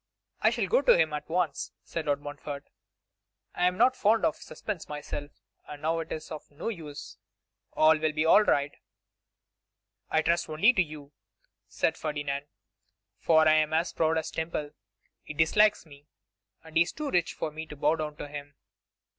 'I 0.41 0.49
shall 0.49 0.65
go 0.65 0.81
to 0.81 0.97
him 0.97 1.13
at 1.13 1.29
once,' 1.29 1.73
said 1.83 2.07
Lord 2.07 2.21
Montfort; 2.21 2.67
'I 3.53 3.67
am 3.67 3.77
not 3.77 3.95
fond 3.95 4.25
of 4.25 4.35
suspense 4.35 4.89
myself, 4.89 5.29
and 5.67 5.83
now 5.83 5.99
it 5.99 6.11
is 6.11 6.31
of 6.31 6.49
no 6.49 6.69
use. 6.69 7.17
All 7.73 7.95
will 7.99 8.11
be 8.11 8.25
right.' 8.25 8.75
'I 10.09 10.21
trust 10.23 10.49
only 10.49 10.73
to 10.73 10.81
you,' 10.81 11.11
said 11.67 11.97
Ferdinand; 11.97 12.47
'for 13.19 13.47
I 13.47 13.53
am 13.53 13.73
as 13.75 13.93
proud 13.93 14.17
as 14.17 14.31
Temple. 14.31 14.71
He 15.21 15.35
dislikes 15.35 15.85
me, 15.85 16.07
and 16.63 16.77
he 16.77 16.81
is 16.81 16.93
too 16.93 17.11
rich 17.11 17.33
for 17.35 17.51
me 17.51 17.67
to 17.67 17.75
bow 17.75 17.93
down 17.97 18.15
to 18.15 18.27
him. 18.27 18.55